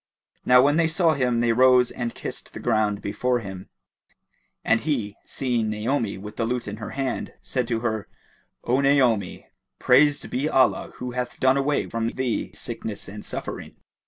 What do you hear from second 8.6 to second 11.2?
"O Naomi, praised be Allah who